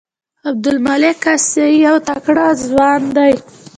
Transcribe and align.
عبدالمالک 0.49 1.21
عاصي 1.31 1.67
یو 1.85 1.95
تکړه 2.07 2.47
ځوان 2.65 3.01
دی. 3.15 3.33